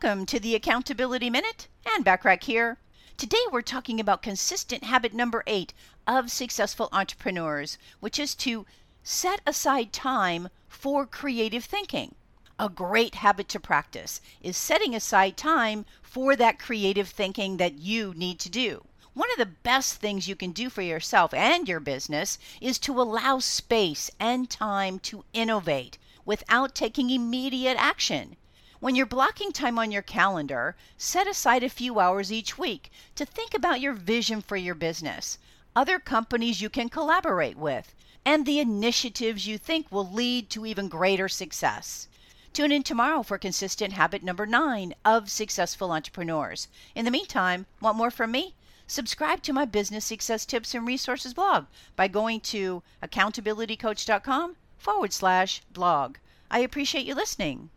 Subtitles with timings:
[0.00, 1.66] Welcome to the Accountability Minute.
[1.84, 2.78] Ann Bachrach here.
[3.16, 5.74] Today we're talking about consistent habit number eight
[6.06, 8.64] of successful entrepreneurs, which is to
[9.02, 12.14] set aside time for creative thinking.
[12.60, 18.14] A great habit to practice is setting aside time for that creative thinking that you
[18.14, 18.84] need to do.
[19.14, 23.00] One of the best things you can do for yourself and your business is to
[23.00, 28.36] allow space and time to innovate without taking immediate action.
[28.80, 33.24] When you're blocking time on your calendar, set aside a few hours each week to
[33.24, 35.36] think about your vision for your business,
[35.74, 37.92] other companies you can collaborate with,
[38.24, 42.06] and the initiatives you think will lead to even greater success.
[42.52, 46.68] Tune in tomorrow for consistent habit number nine of successful entrepreneurs.
[46.94, 48.54] In the meantime, want more from me?
[48.86, 51.66] Subscribe to my business success tips and resources blog
[51.96, 56.18] by going to accountabilitycoach.com forward slash blog.
[56.48, 57.70] I appreciate you listening.